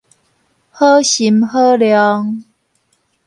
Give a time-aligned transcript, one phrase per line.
[0.71, 2.43] 好心好量